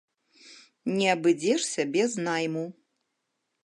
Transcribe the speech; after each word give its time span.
Не 0.95 1.07
абыдзешся 1.15 1.81
без 1.99 2.11
найму. 2.31 2.65